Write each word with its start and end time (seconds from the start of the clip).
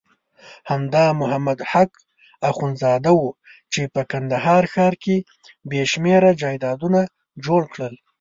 همدا 0.69 1.05
محمد 1.21 1.59
حق 1.71 1.93
اخندزاده 2.49 3.11
وو 3.15 3.37
چې 3.73 3.81
په 3.93 4.01
کندهار 4.11 4.63
ښار 4.73 4.93
کې 5.03 5.17
بېشمېره 5.69 6.31
جایدادونه 6.41 6.99
جوړ 7.45 7.61
کړل. 7.73 7.93